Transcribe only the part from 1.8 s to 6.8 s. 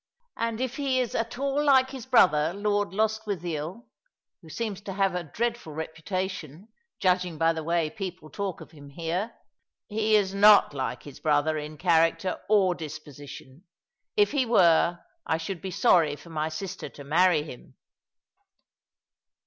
his brother, Lord Lostwithiel, who seems to have a dreadful reputation,